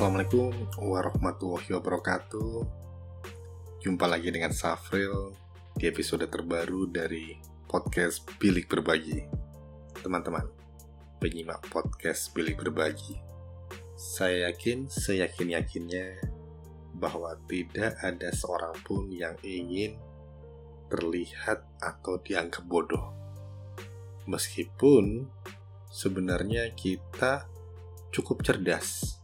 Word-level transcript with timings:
Assalamualaikum 0.00 0.56
warahmatullahi 0.80 1.76
wabarakatuh. 1.76 2.64
Jumpa 3.84 4.08
lagi 4.08 4.32
dengan 4.32 4.48
Safril 4.48 5.36
di 5.76 5.92
episode 5.92 6.24
terbaru 6.24 6.88
dari 6.88 7.36
podcast 7.68 8.24
Bilik 8.40 8.64
Berbagi. 8.64 9.28
Teman-teman, 10.00 10.48
penyimak 11.20 11.68
podcast 11.68 12.32
Bilik 12.32 12.56
Berbagi. 12.56 13.20
Saya 13.92 14.48
yakin, 14.48 14.88
seyakin-yakinnya 14.88 16.16
bahwa 16.96 17.36
tidak 17.44 18.00
ada 18.00 18.32
seorang 18.32 18.80
pun 18.80 19.04
yang 19.12 19.36
ingin 19.44 20.00
terlihat 20.88 21.60
atau 21.76 22.16
dianggap 22.24 22.64
bodoh. 22.64 23.12
Meskipun 24.24 25.28
sebenarnya 25.92 26.72
kita 26.72 27.44
cukup 28.08 28.40
cerdas 28.40 29.19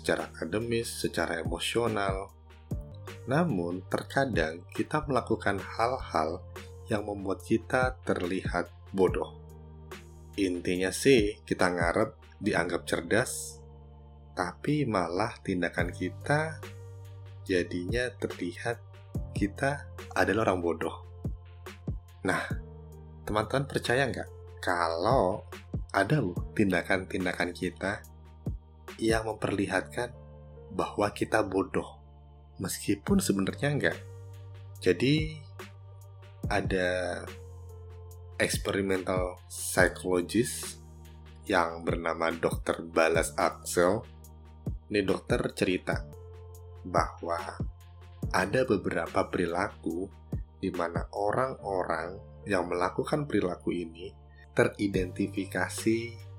secara 0.00 0.32
akademis, 0.32 0.88
secara 0.88 1.36
emosional. 1.44 2.32
Namun, 3.28 3.84
terkadang 3.92 4.64
kita 4.72 5.04
melakukan 5.04 5.60
hal-hal 5.60 6.40
yang 6.88 7.04
membuat 7.04 7.44
kita 7.44 8.00
terlihat 8.08 8.72
bodoh. 8.96 9.36
Intinya 10.40 10.88
sih, 10.88 11.44
kita 11.44 11.68
ngarep 11.68 12.16
dianggap 12.40 12.88
cerdas, 12.88 13.60
tapi 14.32 14.88
malah 14.88 15.36
tindakan 15.44 15.92
kita 15.92 16.56
jadinya 17.44 18.08
terlihat 18.16 18.80
kita 19.36 19.84
adalah 20.16 20.48
orang 20.48 20.64
bodoh. 20.64 20.96
Nah, 22.24 22.40
teman-teman 23.28 23.68
percaya 23.68 24.08
nggak 24.08 24.28
kalau 24.64 25.44
ada 25.90 26.22
loh 26.22 26.54
tindakan-tindakan 26.54 27.50
kita 27.50 28.00
yang 29.00 29.32
memperlihatkan 29.32 30.12
bahwa 30.76 31.08
kita 31.10 31.40
bodoh, 31.40 31.98
meskipun 32.60 33.18
sebenarnya 33.18 33.68
enggak. 33.72 33.98
Jadi 34.84 35.40
ada 36.46 37.24
eksperimental 38.36 39.40
psychologist 39.48 40.80
yang 41.48 41.82
bernama 41.82 42.28
Dr. 42.30 42.84
Balas 42.84 43.32
Axel. 43.34 44.04
Ini 44.90 45.06
dokter 45.06 45.40
cerita 45.54 46.02
bahwa 46.82 47.38
ada 48.30 48.60
beberapa 48.66 49.26
perilaku 49.30 50.10
di 50.60 50.68
mana 50.74 51.06
orang-orang 51.14 52.18
yang 52.44 52.66
melakukan 52.66 53.24
perilaku 53.24 53.70
ini 53.70 54.10
teridentifikasi 54.54 56.29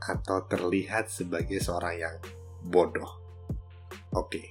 atau 0.00 0.48
terlihat 0.48 1.12
sebagai 1.12 1.60
seorang 1.60 1.94
yang 2.00 2.16
bodoh. 2.64 3.20
Oke, 4.16 4.50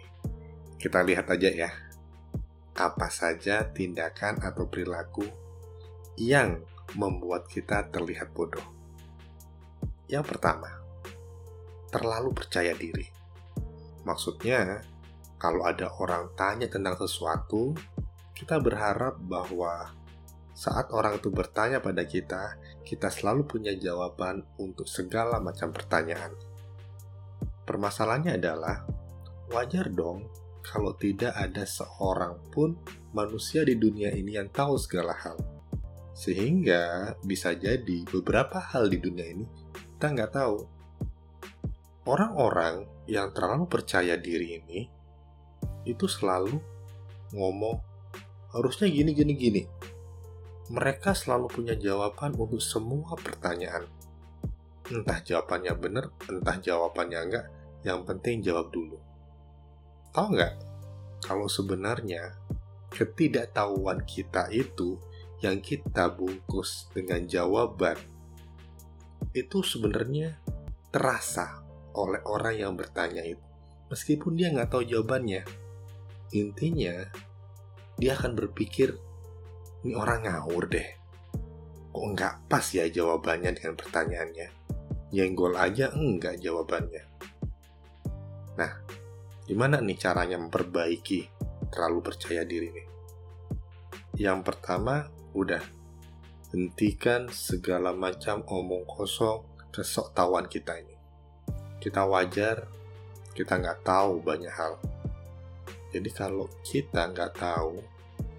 kita 0.78 1.02
lihat 1.02 1.28
aja 1.33 1.50
ya. 1.50 1.72
Apa 2.78 3.11
saja 3.11 3.67
tindakan 3.67 4.39
atau 4.39 4.70
perilaku 4.70 5.25
yang 6.16 6.64
membuat 6.95 7.50
kita 7.52 7.89
terlihat 7.92 8.31
bodoh. 8.31 8.64
Yang 10.08 10.36
pertama, 10.36 10.70
terlalu 11.92 12.33
percaya 12.33 12.71
diri. 12.73 13.05
Maksudnya, 14.08 14.82
kalau 15.38 15.67
ada 15.67 15.92
orang 15.99 16.33
tanya 16.33 16.71
tentang 16.71 16.98
sesuatu, 16.98 17.76
kita 18.33 18.58
berharap 18.58 19.20
bahwa 19.20 19.92
saat 20.59 20.92
orang 20.92 21.23
itu 21.23 21.31
bertanya 21.31 21.80
pada 21.80 22.03
kita, 22.03 22.59
kita 22.83 23.08
selalu 23.08 23.47
punya 23.47 23.71
jawaban 23.80 24.43
untuk 24.59 24.92
segala 24.92 25.39
macam 25.39 25.71
pertanyaan. 25.71 26.36
Permasalahannya 27.64 28.36
adalah, 28.36 28.83
wajar 29.55 29.87
dong 29.87 30.27
kalau 30.59 30.92
tidak 30.99 31.31
ada 31.31 31.64
seorang 31.64 32.36
pun 32.52 32.75
manusia 33.15 33.64
di 33.64 33.80
dunia 33.80 34.11
ini 34.11 34.36
yang 34.36 34.52
tahu 34.52 34.75
segala 34.75 35.15
hal. 35.15 35.39
Sehingga 36.11 37.15
bisa 37.23 37.55
jadi 37.55 38.03
beberapa 38.11 38.59
hal 38.59 38.91
di 38.91 38.99
dunia 38.99 39.31
ini 39.31 39.47
kita 39.71 40.11
nggak 40.11 40.33
tahu. 40.36 40.59
Orang-orang 42.03 42.83
yang 43.08 43.31
terlalu 43.31 43.64
percaya 43.64 44.20
diri 44.20 44.59
ini 44.59 44.80
itu 45.87 46.03
selalu 46.03 46.59
ngomong 47.31 47.80
harusnya 48.52 48.91
gini 48.91 49.15
gini 49.15 49.33
gini 49.37 49.64
mereka 50.70 51.18
selalu 51.18 51.50
punya 51.50 51.74
jawaban 51.74 52.38
untuk 52.38 52.62
semua 52.62 53.18
pertanyaan. 53.18 53.90
Entah 54.86 55.22
jawabannya 55.22 55.74
benar, 55.78 56.06
entah 56.30 56.58
jawabannya 56.62 57.20
enggak, 57.26 57.46
yang 57.82 58.06
penting 58.06 58.46
jawab 58.46 58.70
dulu. 58.70 59.02
Tahu 60.14 60.28
nggak? 60.38 60.54
Kalau 61.26 61.50
sebenarnya 61.50 62.38
ketidaktahuan 62.94 64.06
kita 64.06 64.50
itu 64.54 64.98
yang 65.42 65.62
kita 65.62 66.10
bungkus 66.14 66.90
dengan 66.94 67.26
jawaban 67.30 67.96
itu 69.34 69.62
sebenarnya 69.62 70.42
terasa 70.90 71.62
oleh 71.94 72.22
orang 72.26 72.56
yang 72.58 72.74
bertanya 72.74 73.22
itu. 73.26 73.46
Meskipun 73.90 74.38
dia 74.38 74.54
nggak 74.54 74.70
tahu 74.74 74.86
jawabannya, 74.86 75.46
intinya 76.34 77.10
dia 77.98 78.14
akan 78.18 78.38
berpikir 78.38 79.08
ini 79.84 79.95
orang 79.95 80.28
ngawur 80.28 80.67
deh. 80.67 80.88
Kok 81.90 82.06
nggak 82.16 82.36
pas 82.52 82.66
ya 82.76 82.86
jawabannya 82.86 83.56
dengan 83.56 83.76
pertanyaannya? 83.80 84.48
Yenggol 85.10 85.58
aja 85.58 85.90
enggak 85.95 86.38
jawabannya. 86.38 87.04
Nah, 88.60 88.72
gimana 89.48 89.80
nih 89.80 89.98
caranya 89.98 90.38
memperbaiki 90.38 91.32
terlalu 91.72 92.00
percaya 92.04 92.44
diri 92.44 92.70
nih? 92.76 92.88
Yang 94.20 94.39
pertama, 94.52 95.08
udah 95.32 95.64
hentikan 96.52 97.32
segala 97.32 97.95
macam 97.95 98.44
omong 98.45 98.84
kosong 98.84 99.45
kesok 99.72 100.12
tawan 100.12 100.50
kita 100.50 100.76
ini. 100.76 100.98
Kita 101.80 102.04
wajar, 102.04 102.68
kita 103.32 103.56
nggak 103.56 103.88
tahu 103.88 104.20
banyak 104.20 104.52
hal. 104.52 104.76
Jadi 105.89 106.10
kalau 106.12 106.52
kita 106.62 107.10
nggak 107.10 107.39
tahu, 107.39 107.80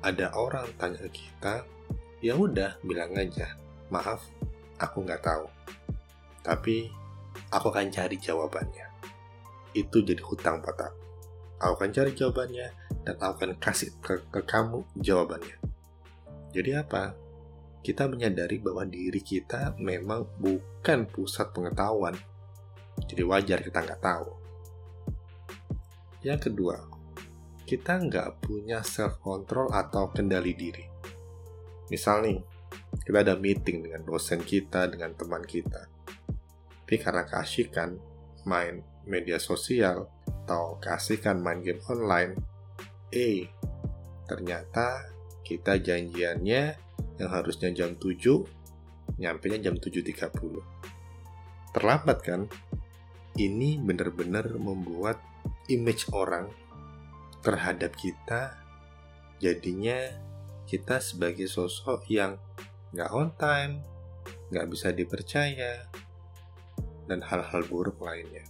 ada 0.00 0.32
orang 0.32 0.68
tanya 0.80 1.00
ke 1.08 1.10
kita, 1.12 1.64
ya 2.24 2.36
udah 2.36 2.80
bilang 2.84 3.12
aja, 3.16 3.56
maaf, 3.92 4.24
aku 4.80 5.04
nggak 5.04 5.24
tahu. 5.24 5.46
Tapi 6.40 6.88
aku 7.52 7.66
akan 7.68 7.92
cari 7.92 8.16
jawabannya. 8.16 8.86
Itu 9.76 10.00
jadi 10.00 10.20
hutang 10.24 10.64
buat 10.64 10.78
aku. 10.80 11.00
Aku 11.60 11.72
akan 11.76 11.92
cari 11.92 12.16
jawabannya 12.16 12.68
dan 13.04 13.14
aku 13.20 13.44
akan 13.44 13.52
kasih 13.60 13.92
ke, 14.00 14.24
ke 14.32 14.40
kamu 14.48 14.80
jawabannya. 14.96 15.60
Jadi 16.50 16.70
apa? 16.72 17.12
Kita 17.80 18.08
menyadari 18.08 18.60
bahwa 18.60 18.84
diri 18.84 19.20
kita 19.20 19.76
memang 19.80 20.24
bukan 20.40 21.08
pusat 21.08 21.52
pengetahuan. 21.52 22.16
Jadi 23.04 23.22
wajar 23.24 23.60
kita 23.64 23.80
nggak 23.84 24.02
tahu. 24.04 24.28
Yang 26.20 26.52
kedua, 26.52 26.76
kita 27.70 28.02
nggak 28.02 28.42
punya 28.42 28.82
self 28.82 29.22
control 29.22 29.70
atau 29.70 30.10
kendali 30.10 30.58
diri. 30.58 30.82
Misal 31.86 32.26
nih, 32.26 32.42
kita 33.06 33.22
ada 33.22 33.38
meeting 33.38 33.86
dengan 33.86 34.02
dosen 34.02 34.42
kita, 34.42 34.90
dengan 34.90 35.14
teman 35.14 35.46
kita. 35.46 35.86
Tapi 36.66 36.98
karena 36.98 37.22
keasikan 37.22 37.94
main 38.50 38.82
media 39.06 39.38
sosial 39.38 40.10
atau 40.26 40.82
keasikan 40.82 41.38
main 41.38 41.62
game 41.62 41.78
online, 41.86 42.34
eh, 43.14 43.46
ternyata 44.26 45.06
kita 45.46 45.78
janjiannya 45.78 46.62
yang 47.22 47.30
harusnya 47.30 47.70
jam 47.70 47.94
7, 47.94 48.42
nyampe 49.22 49.46
jam 49.62 49.78
7.30. 49.78 50.58
Terlambat 51.70 52.18
kan? 52.18 52.50
Ini 53.38 53.78
benar-benar 53.78 54.58
membuat 54.58 55.22
image 55.70 56.10
orang 56.10 56.50
terhadap 57.40 57.96
kita 57.96 58.60
jadinya 59.40 60.12
kita 60.68 61.00
sebagai 61.02 61.48
sosok 61.50 62.06
yang 62.12 62.38
nggak 62.94 63.10
on 63.10 63.34
time, 63.34 63.82
nggak 64.52 64.66
bisa 64.70 64.94
dipercaya, 64.94 65.88
dan 67.10 67.24
hal-hal 67.26 67.66
buruk 67.66 67.98
lainnya. 67.98 68.46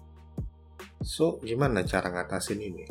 So, 1.01 1.41
gimana 1.41 1.81
cara 1.87 2.13
ngatasin 2.13 2.61
ini? 2.61 2.85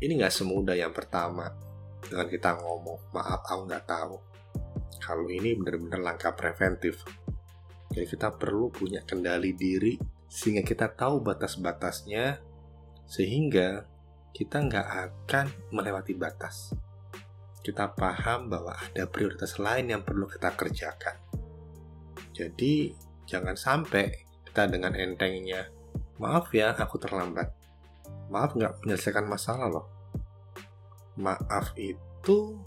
Ini 0.00 0.12
nggak 0.16 0.32
semudah 0.32 0.72
yang 0.72 0.96
pertama 0.96 1.52
dengan 2.00 2.26
kita 2.32 2.56
ngomong, 2.56 3.12
maaf 3.12 3.44
aku 3.44 3.68
nggak 3.68 3.84
tahu. 3.84 4.16
Kalau 5.00 5.28
ini 5.28 5.52
benar-benar 5.58 6.00
langkah 6.00 6.32
preventif. 6.32 7.04
Jadi 7.92 8.06
kita 8.06 8.32
perlu 8.32 8.72
punya 8.72 9.04
kendali 9.04 9.52
diri 9.52 9.98
sehingga 10.30 10.62
kita 10.62 10.94
tahu 10.94 11.20
batas-batasnya 11.20 12.38
sehingga 13.10 13.89
kita 14.34 14.62
nggak 14.62 14.86
akan 14.86 15.46
melewati 15.74 16.14
batas. 16.16 16.74
Kita 17.60 17.92
paham 17.92 18.48
bahwa 18.48 18.72
ada 18.72 19.04
prioritas 19.04 19.60
lain 19.60 19.92
yang 19.92 20.02
perlu 20.02 20.24
kita 20.26 20.56
kerjakan. 20.56 21.16
Jadi, 22.32 22.96
jangan 23.28 23.54
sampai 23.54 24.08
kita 24.48 24.64
dengan 24.64 24.96
entengnya 24.96 25.68
Maaf 26.20 26.52
ya, 26.52 26.76
aku 26.76 27.00
terlambat. 27.00 27.48
Maaf 28.28 28.52
nggak 28.52 28.84
menyelesaikan 28.84 29.24
masalah 29.24 29.72
loh. 29.72 29.88
Maaf 31.16 31.72
itu 31.80 32.60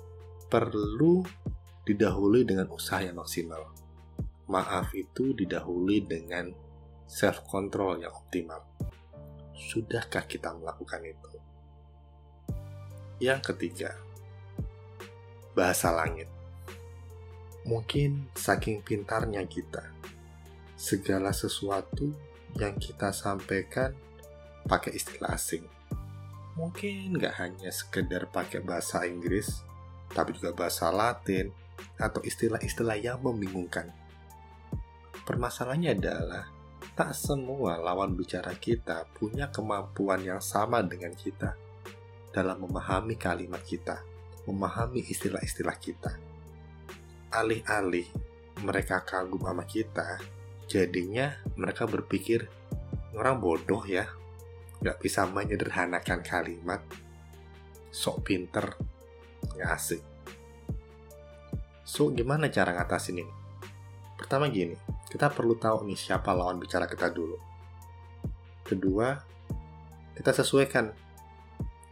perlu 0.49 1.21
didahului 1.85 2.49
dengan 2.49 2.73
usaha 2.73 3.05
yang 3.05 3.21
maksimal. 3.21 3.69
Maaf 4.49 4.97
itu 4.97 5.37
didahului 5.37 6.01
dengan 6.01 6.49
self 7.05 7.45
control 7.45 8.01
yang 8.01 8.09
optimal. 8.09 8.65
Sudahkah 9.53 10.25
kita 10.25 10.49
melakukan 10.57 11.05
itu? 11.05 11.32
Yang 13.21 13.53
ketiga, 13.53 13.93
bahasa 15.53 15.93
langit. 15.93 16.25
Mungkin 17.63 18.33
saking 18.33 18.81
pintarnya 18.81 19.45
kita, 19.45 19.85
segala 20.73 21.29
sesuatu 21.29 22.09
yang 22.57 22.75
kita 22.81 23.13
sampaikan 23.13 23.93
pakai 24.65 24.97
istilah 24.97 25.37
asing. 25.37 25.63
Mungkin 26.57 27.17
nggak 27.21 27.35
hanya 27.37 27.69
sekedar 27.69 28.29
pakai 28.33 28.65
bahasa 28.65 29.05
Inggris, 29.05 29.61
tapi 30.09 30.33
juga 30.33 30.53
bahasa 30.53 30.89
Latin 30.89 31.53
atau 32.01 32.19
istilah-istilah 32.25 32.97
yang 32.97 33.21
membingungkan. 33.21 33.93
Permasalahannya 35.23 35.91
adalah 35.97 36.45
tak 36.97 37.15
semua 37.15 37.79
lawan 37.79 38.17
bicara 38.17 38.53
kita 38.57 39.07
punya 39.15 39.47
kemampuan 39.53 40.19
yang 40.21 40.43
sama 40.43 40.83
dengan 40.83 41.15
kita 41.15 41.55
dalam 42.33 42.65
memahami 42.65 43.13
kalimat 43.13 43.61
kita, 43.61 44.01
memahami 44.49 45.05
istilah-istilah 45.05 45.77
kita. 45.77 46.17
Alih-alih 47.29 48.09
mereka 48.65 49.05
kagum 49.05 49.45
sama 49.45 49.63
kita, 49.69 50.17
jadinya 50.65 51.37
mereka 51.53 51.85
berpikir 51.85 52.49
orang 53.13 53.37
bodoh 53.37 53.85
ya, 53.85 54.09
nggak 54.81 54.97
bisa 54.97 55.29
menyederhanakan 55.29 56.25
kalimat, 56.25 56.81
sok 57.93 58.25
pinter, 58.25 58.73
nggak 59.53 59.69
asik. 59.69 60.01
So, 61.85 62.09
gimana 62.09 62.49
cara 62.49 62.73
ngatasin 62.73 63.21
ini? 63.21 63.33
Pertama 64.17 64.49
gini, 64.49 64.73
kita 65.13 65.29
perlu 65.29 65.53
tahu 65.53 65.85
nih 65.85 65.99
siapa 65.99 66.33
lawan 66.33 66.57
bicara 66.57 66.89
kita 66.89 67.13
dulu. 67.13 67.37
Kedua, 68.65 69.13
kita 70.17 70.31
sesuaikan 70.33 70.89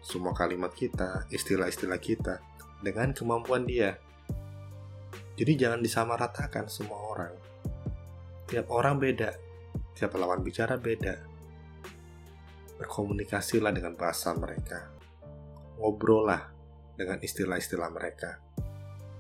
semua 0.02 0.34
kalimat 0.34 0.74
kita, 0.74 1.30
istilah-istilah 1.30 2.02
kita 2.02 2.42
dengan 2.82 3.14
kemampuan 3.14 3.70
dia. 3.70 4.02
Jadi 5.38 5.54
jangan 5.54 5.80
disamaratakan 5.80 6.66
semua 6.66 6.98
orang. 6.98 7.34
Tiap 8.50 8.68
orang 8.74 8.98
beda, 8.98 9.32
tiap 9.94 10.18
lawan 10.18 10.42
bicara 10.42 10.76
beda. 10.82 11.22
Berkomunikasilah 12.82 13.70
dengan 13.70 13.94
bahasa 13.94 14.34
mereka. 14.34 14.90
Ngobrol 15.78 16.26
lah 16.26 16.50
dengan 16.98 17.22
istilah-istilah 17.22 17.90
mereka. 17.94 18.42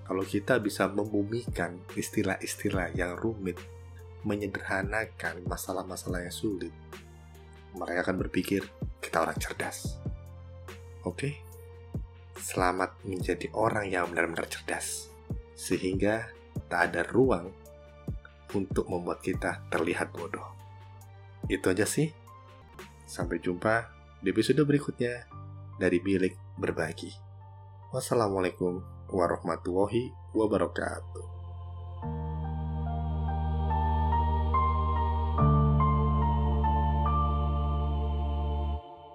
Kalau 0.01 0.25
kita 0.25 0.57
bisa 0.59 0.89
membumikan 0.89 1.77
istilah-istilah 1.93 2.91
yang 2.97 3.15
rumit, 3.15 3.55
menyederhanakan 4.25 5.45
masalah-masalah 5.45 6.25
yang 6.25 6.33
sulit, 6.33 6.73
mereka 7.77 8.09
akan 8.09 8.17
berpikir 8.27 8.65
kita 8.99 9.23
orang 9.23 9.37
cerdas. 9.39 10.00
Oke? 11.01 11.41
Selamat 12.37 12.93
menjadi 13.01 13.49
orang 13.57 13.89
yang 13.89 14.09
benar-benar 14.09 14.45
cerdas. 14.45 15.09
Sehingga 15.57 16.29
tak 16.69 16.93
ada 16.93 17.01
ruang 17.05 17.49
untuk 18.53 18.85
membuat 18.85 19.25
kita 19.25 19.65
terlihat 19.73 20.13
bodoh. 20.13 20.45
Itu 21.49 21.73
aja 21.73 21.89
sih. 21.89 22.13
Sampai 23.09 23.41
jumpa 23.41 23.89
di 24.21 24.29
episode 24.29 24.61
berikutnya 24.61 25.25
dari 25.81 25.97
Bilik 25.97 26.37
Berbagi. 26.55 27.11
Wassalamualaikum 27.91 28.79
warahmatullahi 29.09 30.13
wabarakatuh. 30.37 31.40